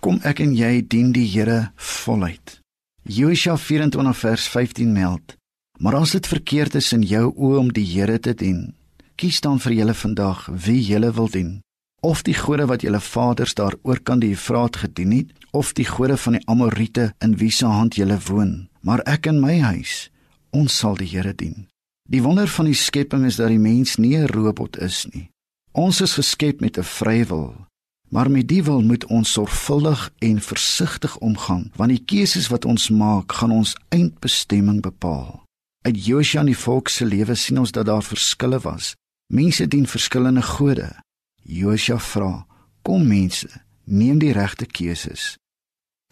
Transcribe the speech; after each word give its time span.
Kom 0.00 0.16
ek 0.24 0.38
en 0.40 0.54
jy 0.56 0.80
dien 0.88 1.10
die 1.12 1.26
Here 1.28 1.74
voluit. 1.76 2.54
Josua 3.04 3.58
24 3.60 4.16
vers 4.16 4.46
15 4.48 4.94
meld: 4.96 5.34
Maar 5.78 5.98
as 5.98 6.14
dit 6.16 6.26
verkeerd 6.26 6.78
is 6.80 6.88
in 6.96 7.04
jou 7.04 7.26
oë 7.36 7.58
om 7.60 7.68
die 7.76 7.84
Here 7.84 8.16
te 8.18 8.32
dien, 8.32 8.72
kies 9.20 9.42
dan 9.44 9.60
vir 9.60 9.76
julle 9.76 9.94
vandag 9.94 10.46
wie 10.48 10.80
julle 10.80 11.12
wil 11.12 11.28
dien. 11.28 11.60
Of 12.00 12.24
die 12.24 12.34
gode 12.34 12.64
wat 12.72 12.80
julle 12.80 13.00
vaders 13.00 13.52
daar 13.54 13.76
oor 13.84 14.00
kan 14.00 14.24
die 14.24 14.32
Efraat 14.32 14.80
gedien 14.80 15.12
het 15.12 15.36
of 15.52 15.74
die 15.76 15.84
gode 15.84 16.16
van 16.16 16.38
die 16.38 16.44
Amorite 16.48 17.12
in 17.20 17.36
wie 17.36 17.52
se 17.52 17.68
hand 17.68 18.00
julle 18.00 18.16
woon. 18.30 18.70
Maar 18.80 19.04
ek 19.04 19.28
en 19.28 19.40
my 19.44 19.58
huis 19.60 20.08
ons 20.50 20.72
sal 20.80 20.96
die 20.96 21.12
Here 21.12 21.36
dien. 21.36 21.66
Die 22.08 22.24
wonder 22.24 22.48
van 22.48 22.72
die 22.72 22.74
skepping 22.74 23.28
is 23.28 23.36
dat 23.36 23.52
die 23.52 23.60
mens 23.60 23.98
nie 24.00 24.16
'n 24.16 24.32
robot 24.32 24.80
is 24.80 25.06
nie. 25.12 25.28
Ons 25.72 26.00
is 26.00 26.16
geskep 26.16 26.60
met 26.60 26.78
'n 26.78 26.88
vrye 26.88 27.26
wil 27.28 27.69
maar 28.10 28.30
met 28.30 28.48
die 28.48 28.62
wil 28.66 28.82
moet 28.82 29.06
ons 29.06 29.32
sorgvuldig 29.32 30.10
en 30.18 30.40
versigtig 30.40 31.18
omgaan 31.18 31.70
want 31.76 31.94
die 31.94 32.04
keuses 32.04 32.48
wat 32.52 32.64
ons 32.64 32.88
maak 32.90 33.32
gaan 33.32 33.54
ons 33.54 33.76
eindbestemming 33.88 34.82
bepaal 34.82 35.42
uit 35.86 36.06
Josua 36.06 36.42
die 36.44 36.58
volk 36.58 36.88
se 36.88 37.06
lewe 37.06 37.34
sien 37.34 37.58
ons 37.58 37.72
dat 37.72 37.86
daar 37.86 38.04
verskille 38.04 38.60
was 38.66 38.94
mense 39.32 39.68
dien 39.68 39.86
verskillende 39.86 40.42
gode 40.42 40.90
Josua 41.42 41.98
vra: 41.98 42.46
"Kom 42.82 43.06
mense, 43.06 43.48
neem 43.84 44.18
die 44.18 44.32
regte 44.32 44.66
keuses." 44.66 45.36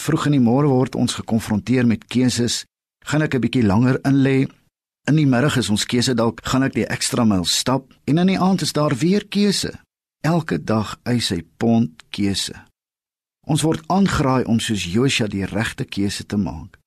Vroeg 0.00 0.26
in 0.26 0.32
die 0.32 0.40
môre 0.40 0.68
word 0.68 0.94
ons 0.94 1.14
gekonfronteer 1.14 1.86
met 1.86 2.06
keuses. 2.06 2.64
Gaan 3.04 3.22
ek 3.22 3.34
'n 3.34 3.40
bietjie 3.40 3.66
langer 3.66 3.98
in 4.04 4.22
lê? 4.22 4.48
In 5.08 5.16
die 5.16 5.26
middag 5.26 5.56
is 5.56 5.70
ons 5.70 5.86
keuse 5.86 6.14
dalk 6.14 6.40
gaan 6.42 6.62
ek 6.62 6.74
die 6.74 6.86
ekstra 6.86 7.24
myl 7.24 7.44
stap 7.44 7.92
en 8.04 8.18
in 8.18 8.26
die 8.26 8.38
aand 8.38 8.62
is 8.62 8.72
daar 8.72 8.96
weer 8.96 9.26
keuse. 9.28 9.72
Elke 10.20 10.58
dag 10.58 10.96
eis 11.04 11.28
hy 11.30 11.42
pond 11.58 12.02
keuse. 12.10 12.54
Ons 13.46 13.62
word 13.62 13.84
aangeraai 13.92 14.44
om 14.50 14.58
soos 14.60 14.86
Josua 14.90 15.28
die 15.30 15.46
regte 15.46 15.84
keuse 15.84 16.24
te 16.26 16.36
maak. 16.36 16.78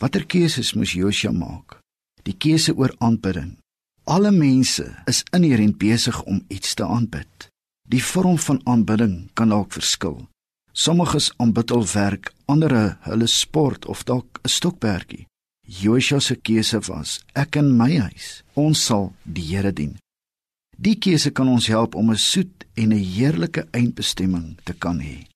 Watter 0.00 0.26
keuses 0.26 0.74
moes 0.76 0.92
Josua 0.92 1.32
maak? 1.32 1.78
Die 2.22 2.36
keuse 2.36 2.74
oor 2.76 2.92
aanbidding. 2.98 3.56
Alle 4.04 4.30
mense 4.32 4.84
is 5.10 5.24
inherënt 5.36 5.78
besig 5.80 6.18
om 6.24 6.42
iets 6.48 6.74
te 6.74 6.84
aanbid. 6.84 7.48
Die 7.88 8.02
vorm 8.04 8.38
van 8.38 8.60
aanbidding 8.64 9.30
kan 9.34 9.48
dalk 9.52 9.72
verskil. 9.72 10.26
Sommiges 10.72 11.30
aanbid 11.40 11.72
hul 11.72 11.86
werk, 11.94 12.32
ander 12.46 12.74
hulle 13.08 13.26
sport 13.26 13.88
of 13.88 14.04
dalk 14.04 14.40
'n 14.44 14.48
stokperdjie. 14.48 15.26
Josua 15.66 16.20
se 16.20 16.36
keuse 16.36 16.80
was: 16.88 17.20
Ek 17.34 17.56
en 17.56 17.76
my 17.76 17.98
huis, 17.98 18.42
ons 18.54 18.84
sal 18.84 19.12
die 19.24 19.42
Here 19.42 19.72
dien. 19.72 19.98
Die 20.78 20.94
keuse 20.94 21.30
kan 21.34 21.48
ons 21.50 21.66
help 21.66 21.94
om 21.94 22.10
'n 22.10 22.16
soet 22.16 22.66
en 22.74 22.92
'n 22.92 23.04
heerlike 23.14 23.66
eindbestemming 23.70 24.56
te 24.64 24.72
kan 24.72 25.00
hê. 25.00 25.26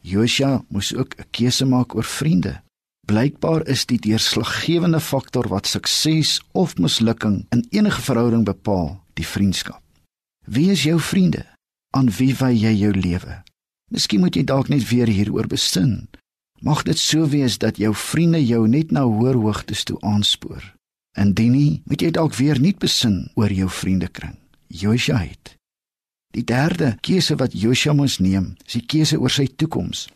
Josua 0.00 0.64
moes 0.68 0.94
ook 0.94 1.14
'n 1.18 1.26
keuse 1.30 1.64
maak 1.64 1.94
oor 1.94 2.04
vriende. 2.04 2.62
Blykbaar 3.06 3.66
is 3.66 3.86
die 3.86 3.98
deurslaggewende 3.98 5.00
faktor 5.00 5.48
wat 5.48 5.66
sukses 5.66 6.40
of 6.52 6.76
mislukking 6.78 7.46
in 7.50 7.66
enige 7.70 8.00
verhouding 8.00 8.44
bepaal, 8.44 9.04
die 9.14 9.26
vriendskap. 9.26 9.82
Wie 10.46 10.70
is 10.70 10.82
jou 10.82 11.00
vriende? 11.00 11.52
aan 11.92 12.10
wie 12.10 12.32
wy 12.36 12.52
jy 12.56 12.72
jou 12.80 12.92
lewe? 12.96 13.42
Miskien 13.92 14.22
moet 14.24 14.36
jy 14.36 14.44
dalk 14.48 14.70
net 14.72 14.86
weer 14.88 15.10
hieroor 15.12 15.48
besin. 15.50 16.08
Mag 16.64 16.84
dit 16.88 16.98
so 16.98 17.26
wees 17.28 17.58
dat 17.60 17.80
jou 17.82 17.92
vriende 17.94 18.40
jou 18.40 18.64
net 18.68 18.92
na 18.94 19.04
hoër 19.04 19.36
hoogtes 19.36 19.84
toe 19.84 19.98
aanspoor. 20.00 20.62
Indien 21.18 21.52
nie, 21.52 21.82
moet 21.84 22.00
jy 22.00 22.12
dalk 22.14 22.36
weer 22.38 22.60
nuut 22.60 22.78
besin 22.80 23.26
oor 23.36 23.52
jou 23.52 23.68
vriendekring. 23.68 24.38
Josua 24.72 25.20
het. 25.20 25.56
Die 26.32 26.44
derde 26.44 26.96
keuse 27.04 27.36
wat 27.36 27.52
Josua 27.52 27.92
moes 27.92 28.18
neem, 28.18 28.54
is 28.66 28.78
die 28.78 28.86
keuse 28.88 29.18
oor 29.20 29.32
sy 29.32 29.46
toekoms. 29.46 30.06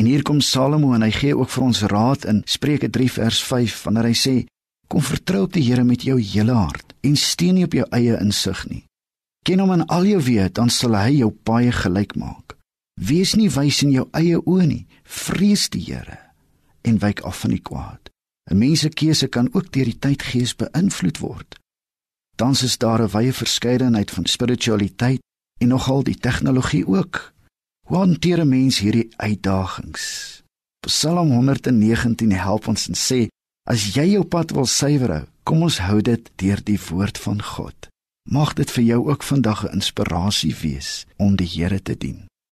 En 0.00 0.08
hier 0.10 0.24
kom 0.26 0.40
Salomo 0.42 0.94
en 0.96 1.04
hy 1.06 1.12
gee 1.14 1.36
ook 1.36 1.50
vir 1.52 1.64
ons 1.68 1.82
raad 1.92 2.24
in 2.26 2.42
Spreuke 2.50 2.90
3 2.90 3.10
vers 3.20 3.42
5 3.46 3.82
wanneer 3.86 4.08
hy 4.10 4.16
sê: 4.18 4.34
Kom 4.90 5.04
vertrou 5.04 5.44
op 5.46 5.54
die 5.54 5.62
Here 5.62 5.84
met 5.86 6.02
jou 6.02 6.18
hele 6.18 6.56
hart 6.58 6.96
en 7.06 7.14
steun 7.16 7.60
nie 7.60 7.68
op 7.68 7.76
jou 7.78 7.86
eie 7.94 8.18
insig 8.18 8.64
nie. 8.70 8.82
Ken 9.46 9.62
hom 9.62 9.72
in 9.74 9.86
al 9.86 10.06
jou 10.06 10.20
weë, 10.22 10.50
dan 10.54 10.70
sal 10.70 10.96
hy 10.98 11.20
jou 11.20 11.30
paie 11.30 11.70
gelyk 11.74 12.16
maak. 12.18 12.56
Wees 13.00 13.34
nie 13.38 13.50
wys 13.50 13.82
in 13.86 13.94
jou 13.94 14.08
eie 14.14 14.38
oë 14.38 14.66
nie. 14.66 14.84
Vrees 15.02 15.68
die 15.70 15.82
Here 15.86 16.18
en 16.82 16.98
wyk 16.98 17.22
af 17.22 17.44
van 17.44 17.54
die 17.54 17.62
kwaad. 17.62 18.10
'n 18.50 18.58
Mens 18.58 18.80
se 18.80 18.88
keuse 18.90 19.28
kan 19.28 19.48
ook 19.54 19.70
deur 19.72 19.84
die 19.84 19.98
tydgees 19.98 20.56
beïnvloed 20.58 21.18
word. 21.22 21.61
Tans 22.42 22.62
is 22.62 22.78
daar 22.78 23.02
'n 23.02 23.08
wye 23.08 23.32
verskeidenheid 23.32 24.10
van 24.10 24.26
spiritualiteit 24.26 25.20
en 25.60 25.68
nogal 25.68 26.02
die 26.02 26.18
tegnologie 26.18 26.86
ook. 26.86 27.32
Hoe 27.86 27.96
hanteer 27.96 28.40
'n 28.40 28.48
mens 28.48 28.78
hierdie 28.78 29.08
uitdagings? 29.16 30.04
Psalm 30.86 31.30
119 31.30 32.32
help 32.32 32.66
ons 32.66 32.88
en 32.88 32.94
sê: 32.94 33.28
As 33.70 33.94
jy 33.94 34.06
jou 34.06 34.24
pad 34.24 34.50
wil 34.50 34.66
suiwer 34.66 35.10
hou, 35.10 35.24
kom 35.42 35.62
ons 35.62 35.78
hou 35.78 36.00
dit 36.00 36.30
deur 36.34 36.60
die 36.64 36.80
woord 36.88 37.18
van 37.18 37.42
God. 37.42 37.88
Mag 38.30 38.52
dit 38.52 38.70
vir 38.70 38.84
jou 38.84 39.10
ook 39.10 39.22
vandag 39.22 39.64
'n 39.64 39.72
inspirasie 39.72 40.56
wees 40.56 41.06
om 41.16 41.36
die 41.36 41.48
Here 41.48 41.82
te 41.82 41.96
dien. 41.96 42.26